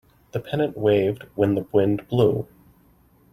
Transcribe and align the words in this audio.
The 0.31 0.39
pennant 0.39 0.75
waved 0.75 1.27
when 1.35 1.53
the 1.53 1.67
wind 1.71 2.07
blew. 2.07 2.47